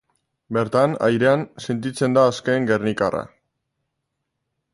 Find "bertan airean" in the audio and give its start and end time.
0.57-1.43